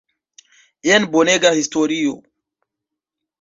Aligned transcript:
Jen 0.91 1.05
bonega 1.17 1.51
historio! 1.59 2.17